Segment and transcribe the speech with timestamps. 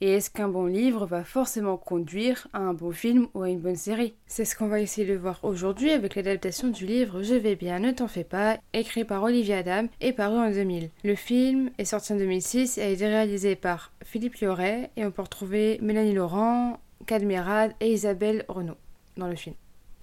[0.00, 3.60] Et est-ce qu'un bon livre va forcément conduire à un bon film ou à une
[3.60, 4.14] bonne série?
[4.26, 7.78] C'est ce qu'on va essayer de voir aujourd'hui avec l'adaptation du livre Je vais bien,
[7.78, 10.90] ne t'en fais pas, écrit par Olivier Adam et paru en 2000.
[11.04, 15.10] Le film est sorti en 2006 et a été réalisé par Philippe Lioré et on
[15.10, 18.76] peut retrouver Mélanie Laurent, Cadmerade et Isabelle Renaud
[19.16, 19.54] dans le film.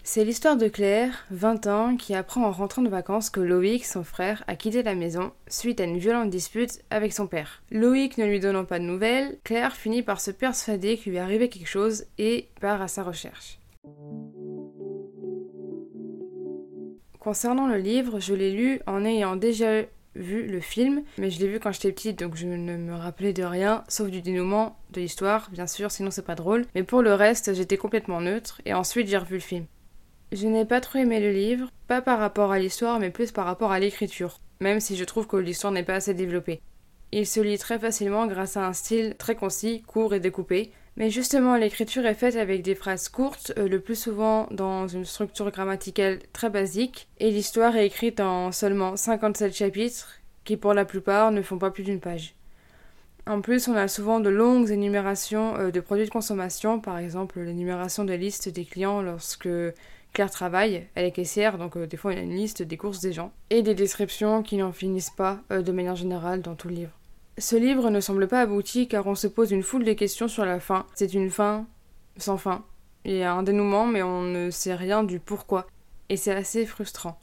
[0.10, 4.06] C'est l'histoire de Claire, 20 ans, qui apprend en rentrant de vacances que Loïc, son
[4.06, 7.62] frère, a quitté la maison suite à une violente dispute avec son père.
[7.72, 11.50] Loïc ne lui donnant pas de nouvelles, Claire finit par se persuader qu'il lui arrivait
[11.50, 13.60] quelque chose et part à sa recherche.
[17.20, 19.82] Concernant le livre, je l'ai lu en ayant déjà
[20.16, 23.34] vu le film, mais je l'ai vu quand j'étais petite, donc je ne me rappelais
[23.34, 26.66] de rien, sauf du dénouement de l'histoire, bien sûr, sinon c'est pas drôle.
[26.76, 29.66] Mais pour le reste, j'étais complètement neutre, et ensuite j'ai revu le film.
[30.34, 33.46] Je n'ai pas trop aimé le livre, pas par rapport à l'histoire, mais plus par
[33.46, 36.62] rapport à l'écriture, même si je trouve que l'histoire n'est pas assez développée.
[37.14, 41.10] Il se lit très facilement grâce à un style très concis, court et découpé, mais
[41.10, 45.50] justement l'écriture est faite avec des phrases courtes, euh, le plus souvent dans une structure
[45.50, 51.32] grammaticale très basique, et l'histoire est écrite en seulement 57 chapitres, qui pour la plupart
[51.32, 52.36] ne font pas plus d'une page.
[53.26, 57.40] En plus, on a souvent de longues énumérations euh, de produits de consommation, par exemple
[57.40, 59.50] l'énumération des listes des clients lorsque
[60.18, 62.76] Claire travaille, elle est caissière, donc euh, des fois il y a une liste des
[62.76, 66.56] courses des gens, et des descriptions qui n'en finissent pas euh, de manière générale dans
[66.56, 66.98] tout le livre.
[67.38, 70.44] Ce livre ne semble pas abouti car on se pose une foule de questions sur
[70.44, 70.88] la fin.
[70.96, 71.68] C'est une fin
[72.18, 72.66] sans fin.
[73.06, 75.68] Il y a un dénouement mais on ne sait rien du pourquoi.
[76.10, 77.20] Et c'est assez frustrant.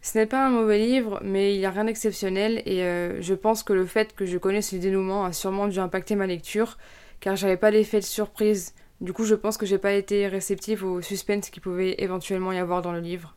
[0.00, 3.34] Ce n'est pas un mauvais livre, mais il n'y a rien d'exceptionnel et euh, je
[3.34, 6.78] pense que le fait que je connaisse le dénouement a sûrement dû impacter ma lecture,
[7.20, 10.84] car j'avais pas l'effet de surprise du coup, je pense que j'ai pas été réceptive
[10.84, 13.36] au suspense qui pouvait éventuellement y avoir dans le livre.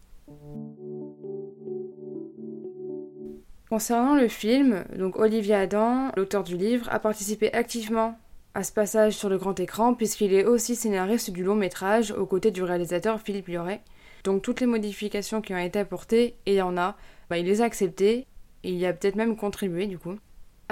[3.70, 8.18] Concernant le film, donc Olivier Adam, l'auteur du livre, a participé activement
[8.54, 12.26] à ce passage sur le grand écran puisqu'il est aussi scénariste du long métrage aux
[12.26, 13.80] côtés du réalisateur Philippe Lioré.
[14.26, 16.98] Donc toutes les modifications qui ont été apportées, il y en a,
[17.30, 18.28] bah, il les a acceptées
[18.64, 20.18] et il y a peut-être même contribué du coup.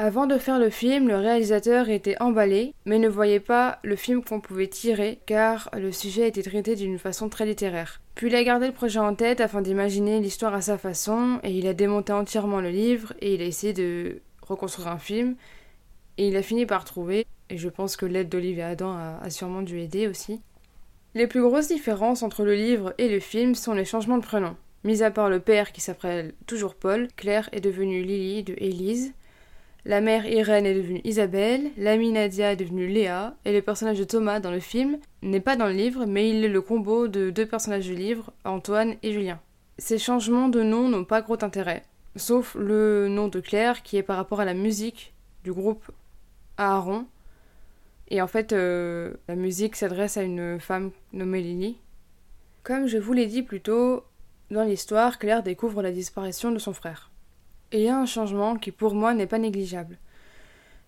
[0.01, 4.23] Avant de faire le film, le réalisateur était emballé, mais ne voyait pas le film
[4.23, 7.99] qu'on pouvait tirer, car le sujet était traité d'une façon très littéraire.
[8.15, 11.51] Puis il a gardé le projet en tête afin d'imaginer l'histoire à sa façon, et
[11.51, 15.35] il a démonté entièrement le livre, et il a essayé de reconstruire un film,
[16.17, 19.63] et il a fini par trouver, et je pense que l'aide d'Olivier Adam a, sûrement
[19.63, 20.39] dû aider aussi.
[21.13, 24.55] Les plus grosses différences entre le livre et le film sont les changements de prénom.
[24.85, 29.13] Mis à part le père qui s'appelle toujours Paul, Claire est devenue Lily de Élise,
[29.85, 34.03] la mère Irène est devenue Isabelle, l'amie Nadia est devenue Léa, et le personnage de
[34.03, 37.29] Thomas dans le film n'est pas dans le livre, mais il est le combo de
[37.29, 39.39] deux personnages du livre, Antoine et Julien.
[39.77, 41.83] Ces changements de nom n'ont pas gros intérêt,
[42.17, 45.13] sauf le nom de Claire qui est par rapport à la musique
[45.45, 45.89] du groupe
[46.57, 47.05] Aaron.
[48.09, 51.77] Et en fait, euh, la musique s'adresse à une femme nommée Lily.
[52.63, 54.03] Comme je vous l'ai dit plus tôt,
[54.51, 57.11] dans l'histoire, Claire découvre la disparition de son frère.
[57.71, 59.97] Et a un changement qui pour moi n'est pas négligeable.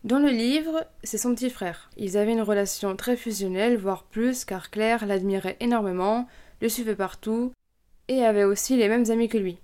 [0.03, 1.91] Dans le livre, c'est son petit frère.
[1.95, 6.27] Ils avaient une relation très fusionnelle, voire plus, car Claire l'admirait énormément,
[6.59, 7.51] le suivait partout,
[8.07, 9.59] et avait aussi les mêmes amis que lui.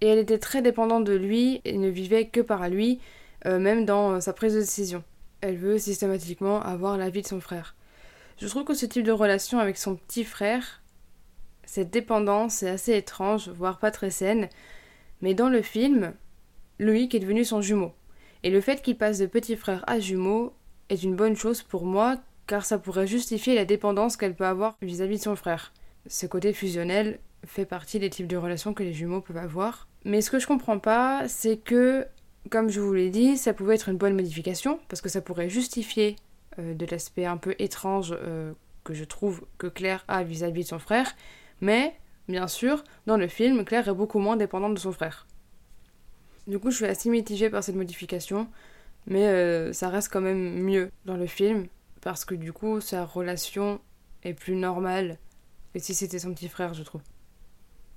[0.00, 3.00] Et elle était très dépendante de lui et ne vivait que par lui,
[3.46, 5.02] euh, même dans euh, sa prise de décision.
[5.40, 7.74] Elle veut systématiquement avoir l'avis de son frère.
[8.38, 10.80] Je trouve que ce type de relation avec son petit frère,
[11.64, 14.48] cette dépendance est assez étrange, voire pas très saine,
[15.22, 16.14] mais dans le film,
[16.78, 17.92] Loïc est devenu son jumeau.
[18.42, 20.54] Et le fait qu'il passe de petit frère à jumeau
[20.88, 24.76] est une bonne chose pour moi, car ça pourrait justifier la dépendance qu'elle peut avoir
[24.82, 25.72] vis-à-vis de son frère.
[26.06, 29.88] Ce côté fusionnel fait partie des types de relations que les jumeaux peuvent avoir.
[30.04, 32.06] Mais ce que je comprends pas, c'est que,
[32.50, 35.50] comme je vous l'ai dit, ça pouvait être une bonne modification, parce que ça pourrait
[35.50, 36.16] justifier
[36.58, 38.52] euh, de l'aspect un peu étrange euh,
[38.84, 41.14] que je trouve que Claire a vis à -vis de son frère,
[41.60, 41.94] mais
[42.30, 45.26] Bien sûr, dans le film, Claire est beaucoup moins dépendante de son frère.
[46.46, 48.46] Du coup, je suis assez mitigée par cette modification,
[49.08, 51.66] mais euh, ça reste quand même mieux dans le film,
[52.00, 53.80] parce que du coup, sa relation
[54.22, 55.18] est plus normale
[55.74, 57.00] que si c'était son petit frère, je trouve.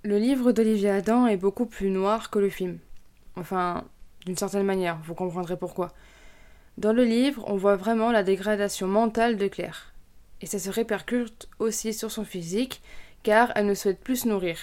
[0.03, 2.79] Le livre d'Olivier Adam est beaucoup plus noir que le film.
[3.35, 3.85] Enfin,
[4.25, 5.93] d'une certaine manière, vous comprendrez pourquoi.
[6.79, 9.93] Dans le livre, on voit vraiment la dégradation mentale de Claire.
[10.41, 12.81] Et ça se répercute aussi sur son physique,
[13.23, 14.57] car elle ne souhaite plus se nourrir.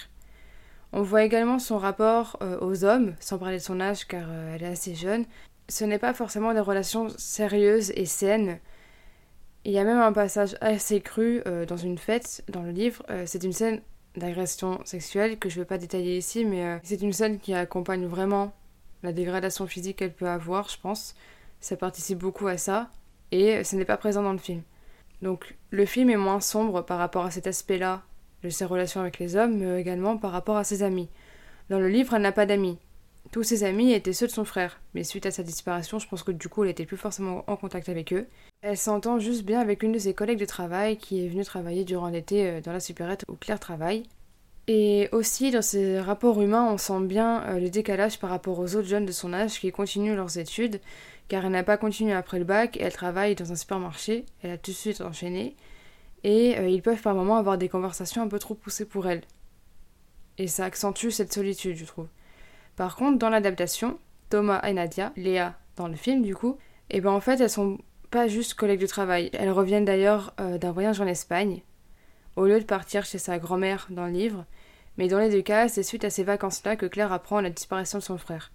[0.93, 4.55] On voit également son rapport euh, aux hommes, sans parler de son âge car euh,
[4.55, 5.25] elle est assez jeune.
[5.69, 8.59] Ce n'est pas forcément des relations sérieuses et saines.
[9.63, 13.03] Il y a même un passage assez cru euh, dans une fête, dans le livre.
[13.25, 13.81] c'est une scène
[14.17, 18.05] d'agression sexuelle que je ne vais pas détailler ici, mais c'est une scène qui accompagne
[18.05, 18.51] vraiment
[19.03, 21.15] la dégradation physique qu'elle peut avoir, je pense.
[21.61, 22.89] Ça participe beaucoup à ça,
[23.31, 24.63] et ce n'est pas présent dans le film.
[25.21, 28.01] Donc le film est moins sombre par rapport à cet aspect-là
[28.43, 31.09] de ses relations avec les hommes, mais également par rapport à ses amis.
[31.69, 32.77] Dans le livre, elle n'a pas d'amis.
[33.31, 36.23] Tous ses amis étaient ceux de son frère, mais suite à sa disparition, je pense
[36.23, 38.27] que du coup, elle était plus forcément en contact avec eux.
[38.61, 41.85] Elle s'entend juste bien avec une de ses collègues de travail qui est venue travailler
[41.85, 44.03] durant l'été euh, dans la supérette où Claire travaille.
[44.67, 48.75] Et aussi, dans ses rapports humains, on sent bien euh, le décalage par rapport aux
[48.75, 50.79] autres jeunes de son âge qui continuent leurs études,
[51.27, 54.57] car elle n'a pas continué après le bac, elle travaille dans un supermarché, elle a
[54.57, 55.55] tout de suite enchaîné,
[56.23, 59.21] et euh, ils peuvent par moments avoir des conversations un peu trop poussées pour elle.
[60.37, 62.07] Et ça accentue cette solitude, je trouve.
[62.75, 66.57] Par contre, dans l'adaptation, Thomas et Nadia, Léa dans le film du coup,
[66.89, 67.77] et eh ben en fait elles sont
[68.09, 69.29] pas juste collègues de travail.
[69.33, 71.61] Elles reviennent d'ailleurs euh, d'un voyage en Espagne,
[72.35, 74.45] au lieu de partir chez sa grand-mère dans le livre,
[74.97, 77.99] mais dans les deux cas, c'est suite à ces vacances-là que Claire apprend la disparition
[77.99, 78.51] de son frère.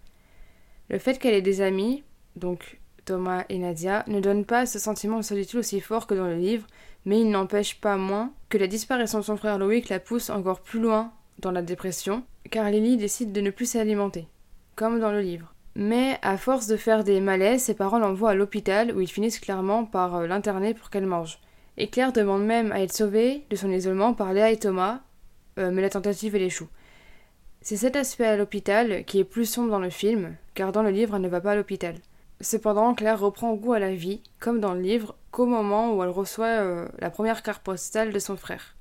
[0.89, 2.05] Le fait qu'elle ait des amis,
[2.37, 6.27] donc Thomas et Nadia, ne donne pas ce sentiment de solitude aussi fort que dans
[6.27, 6.67] le livre,
[7.07, 10.61] mais il n'empêche pas moins que la disparition de son frère Loïc la pousse encore
[10.61, 14.27] plus loin dans la dépression, car Lily décide de ne plus s'alimenter,
[14.75, 15.55] comme dans le livre.
[15.77, 19.39] Mais à force de faire des malaises, ses parents l'envoient à l'hôpital où ils finissent
[19.39, 21.39] clairement par euh, l'interner pour qu'elle mange.
[21.77, 25.01] Et Claire demande même à être sauvée de son isolement par Léa et Thomas,
[25.59, 26.69] euh, mais la tentative elle échoue.
[27.61, 30.91] C'est cet aspect à l'hôpital qui est plus sombre dans le film, car dans le
[30.91, 31.97] livre elle ne va pas à l'hôpital.
[32.41, 36.11] Cependant, Claire reprend goût à la vie, comme dans le livre, qu'au moment où elle
[36.11, 38.77] reçoit euh, la première carte postale de son frère.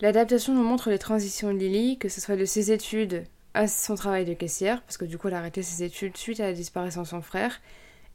[0.00, 3.94] L'adaptation nous montre les transitions de Lily, que ce soit de ses études à son
[3.94, 6.52] travail de caissière, parce que du coup elle a arrêté ses études suite à la
[6.52, 7.60] disparition de son frère,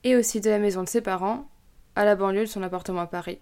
[0.03, 1.47] et aussi de la maison de ses parents
[1.95, 3.39] à la banlieue de son appartement à Paris.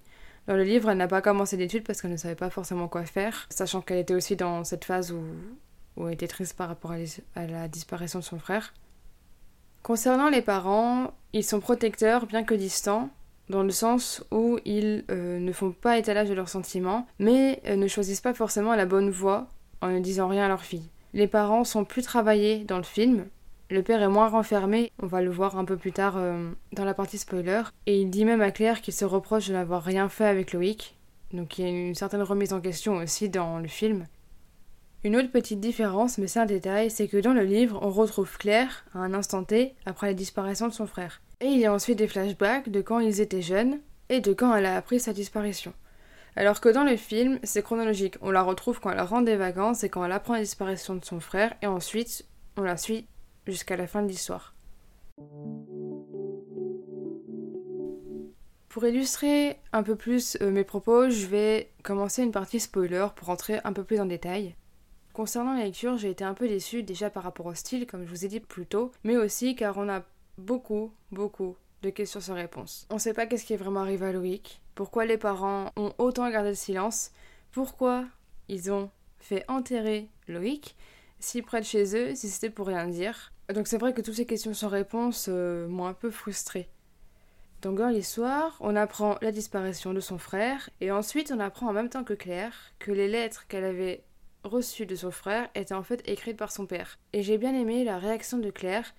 [0.47, 3.05] Dans le livre, elle n'a pas commencé d'études parce qu'elle ne savait pas forcément quoi
[3.05, 5.21] faire, sachant qu'elle était aussi dans cette phase où,
[5.95, 6.93] où elle était triste par rapport
[7.35, 8.73] à la disparition de son frère.
[9.87, 13.09] Concernant les parents, ils sont protecteurs bien que distants,
[13.47, 17.77] dans le sens où ils euh, ne font pas étalage de leurs sentiments, mais euh,
[17.77, 19.47] ne choisissent pas forcément la bonne voie
[19.79, 20.89] en ne disant rien à leur fille.
[21.13, 23.27] Les parents sont plus travaillés dans le film,
[23.69, 26.83] le père est moins renfermé, on va le voir un peu plus tard euh, dans
[26.83, 30.09] la partie spoiler, et il dit même à Claire qu'il se reproche de n'avoir rien
[30.09, 30.97] fait avec Loïc,
[31.31, 34.05] donc il y a une certaine remise en question aussi dans le film.
[35.03, 38.37] Une autre petite différence, mais c'est un détail, c'est que dans le livre, on retrouve
[38.37, 41.21] Claire à un instant T après la disparition de son frère.
[41.39, 43.79] Et il y a ensuite des flashbacks de quand ils étaient jeunes
[44.09, 45.73] et de quand elle a appris sa disparition.
[46.35, 48.15] Alors que dans le film, c'est chronologique.
[48.21, 51.05] On la retrouve quand elle rentre des vacances et quand elle apprend la disparition de
[51.05, 52.25] son frère, et ensuite
[52.57, 53.07] on la suit
[53.45, 54.55] jusqu'à la fin de l'histoire.
[58.69, 63.27] Pour illustrer un peu plus euh, mes propos, je vais commencer une partie spoiler pour
[63.27, 64.55] rentrer un peu plus en détail.
[65.17, 68.09] Concernant la lecture, j'ai été un peu déçue déjà par rapport au style, comme je
[68.11, 70.03] vous ai dit plus tôt, mais aussi car on a
[70.37, 72.85] beaucoup, beaucoup de questions sans réponse.
[72.91, 76.29] On sait pas qu'est-ce qui est vraiment arrivé à Loïc, pourquoi les parents ont autant
[76.29, 77.09] gardé le silence,
[77.51, 78.05] pourquoi
[78.47, 80.75] ils ont fait enterrer Loïc,
[81.19, 83.33] si près de chez eux, si c'était pour rien dire.
[83.51, 86.69] Donc c'est vrai que toutes ces questions sans réponse euh, m'ont un peu frustrée.
[87.63, 91.73] Donc dans l'histoire, on apprend la disparition de son frère, et ensuite on apprend en
[91.73, 94.03] même temps que Claire que les lettres qu'elle avait
[94.47, 96.97] reçue de son frère était en fait écrite par son père.
[97.13, 98.93] Et j'ai bien aimé la réaction de Claire,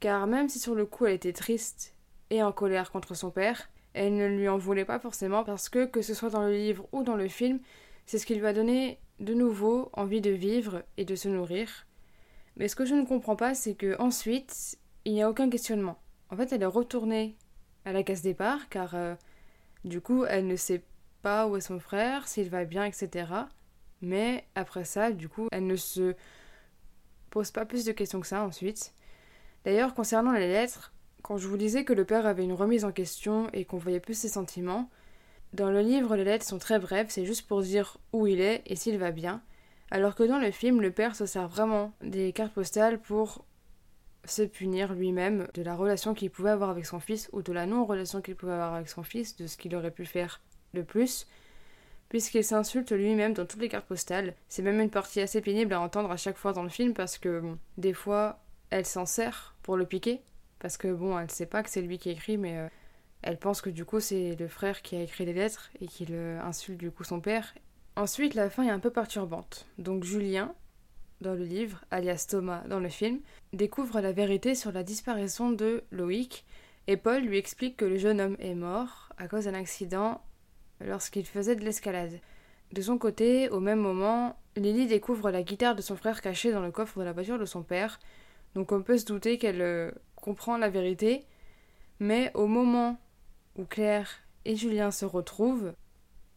[0.00, 1.94] car même si sur le coup elle était triste
[2.30, 5.86] et en colère contre son père, elle ne lui en voulait pas forcément parce que,
[5.86, 7.60] que ce soit dans le livre ou dans le film,
[8.04, 11.86] c'est ce qui lui a donné de nouveau envie de vivre et de se nourrir.
[12.56, 15.98] Mais ce que je ne comprends pas, c'est que ensuite, il n'y a aucun questionnement.
[16.30, 17.36] En fait, elle est retournée
[17.84, 19.14] à la case départ, car euh,
[19.84, 20.82] du coup, elle ne sait
[21.22, 23.26] pas où est son frère, s'il va bien, etc.
[24.02, 26.14] Mais après ça, du coup, elle ne se
[27.30, 28.92] pose pas plus de questions que ça ensuite.
[29.64, 32.92] D'ailleurs, concernant les lettres, quand je vous disais que le père avait une remise en
[32.92, 34.90] question et qu'on voyait plus ses sentiments,
[35.52, 38.62] dans le livre, les lettres sont très brèves, c'est juste pour dire où il est
[38.66, 39.42] et s'il va bien.
[39.90, 43.44] Alors que dans le film, le père se sert vraiment des cartes postales pour
[44.24, 47.66] se punir lui-même de la relation qu'il pouvait avoir avec son fils ou de la
[47.66, 50.40] non-relation qu'il pouvait avoir avec son fils, de ce qu'il aurait pu faire
[50.74, 51.26] de plus
[52.08, 54.34] puisqu'il s'insulte lui-même dans toutes les cartes postales.
[54.48, 57.18] C'est même une partie assez pénible à entendre à chaque fois dans le film parce
[57.18, 57.42] que
[57.78, 60.22] des fois elle s'en sert pour le piquer,
[60.58, 62.68] Parce que bon, elle sait pas que c'est lui qui écrit, mais euh,
[63.22, 66.14] elle pense que du coup c'est le frère qui a écrit les lettres et qu'il
[66.14, 67.54] insulte du coup son père.
[67.96, 69.66] Ensuite, la fin est un peu perturbante.
[69.78, 70.54] Donc Julien,
[71.20, 73.20] dans le livre, alias Thomas dans le film,
[73.52, 76.44] découvre la vérité sur la disparition de Loïc
[76.88, 80.20] et Paul lui explique que le jeune homme est mort à cause d'un accident
[80.80, 82.20] lorsqu'il faisait de l'escalade.
[82.72, 86.60] De son côté, au même moment, Lily découvre la guitare de son frère cachée dans
[86.60, 88.00] le coffre de la voiture de son père,
[88.54, 91.24] donc on peut se douter qu'elle euh, comprend la vérité,
[92.00, 92.98] mais au moment
[93.56, 94.10] où Claire
[94.44, 95.72] et Julien se retrouvent,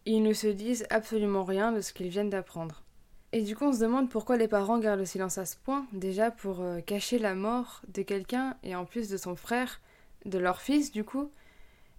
[0.05, 2.83] ils ne se disent absolument rien de ce qu'ils viennent d'apprendre.
[3.31, 5.85] Et du coup, on se demande pourquoi les parents gardent le silence à ce point,
[5.93, 9.81] déjà pour euh, cacher la mort de quelqu'un et en plus de son frère,
[10.25, 11.31] de leur fils du coup.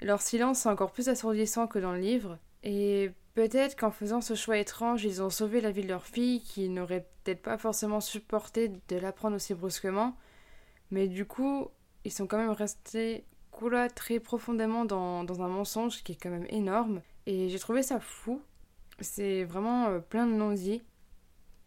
[0.03, 4.35] Leur silence est encore plus assourdissant que dans le livre, et peut-être qu'en faisant ce
[4.35, 8.01] choix étrange, ils ont sauvé la vie de leur fille qui n'aurait peut-être pas forcément
[8.01, 10.17] supporté de l'apprendre aussi brusquement,
[10.91, 11.69] mais du coup,
[12.05, 13.25] ils sont quand même restés
[13.95, 18.01] très profondément dans, dans un mensonge qui est quand même énorme, et j'ai trouvé ça
[18.01, 18.41] fou.
[19.01, 20.83] C'est vraiment euh, plein de non-dits.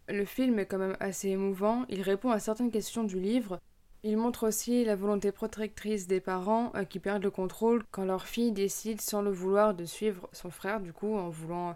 [0.08, 3.58] Le film est quand même assez émouvant, il répond à certaines questions du livre,
[4.06, 8.26] il montre aussi la volonté protectrice des parents euh, qui perdent le contrôle quand leur
[8.26, 11.74] fille décide sans le vouloir de suivre son frère, du coup, en voulant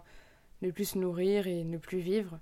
[0.61, 2.39] ne plus se nourrir et ne plus vivre.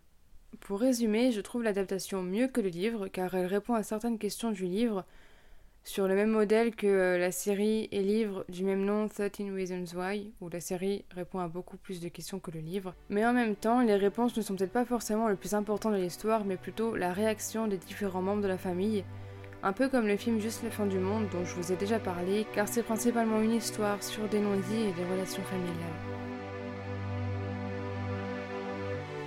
[0.60, 4.52] Pour résumer, je trouve l'adaptation mieux que le livre car elle répond à certaines questions
[4.52, 5.06] du livre
[5.86, 9.98] sur le même modèle que euh, la série et livre du même nom 13 Reasons
[9.98, 12.94] Why, où la série répond à beaucoup plus de questions que le livre.
[13.10, 15.96] Mais en même temps, les réponses ne sont peut-être pas forcément le plus important de
[15.96, 19.06] l'histoire, mais plutôt la réaction des différents membres de la famille
[19.64, 22.00] un peu comme le film Juste la fin du monde dont je vous ai déjà
[22.00, 25.76] parlé, car c'est principalement une histoire sur des non-dits et des relations familiales.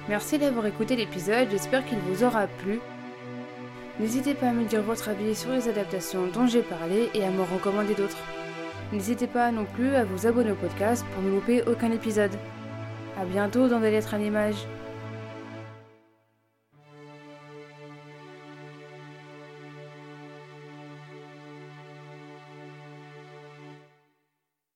[0.08, 2.80] Merci d'avoir écouté l'épisode, j'espère qu'il vous aura plu.
[4.00, 7.30] N'hésitez pas à me dire votre avis sur les adaptations dont j'ai parlé et à
[7.30, 8.16] me recommander d'autres.
[8.92, 12.34] N'hésitez pas non plus à vous abonner au podcast pour ne louper aucun épisode.
[13.20, 14.66] A bientôt dans des lettres à l'image.